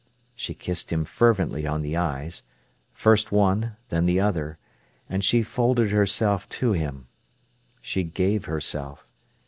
[0.33, 2.41] She kissed him fervently on the eyes,
[2.91, 4.57] first one, then the other,
[5.07, 7.07] and she folded herself to him.
[7.81, 9.05] She gave herself.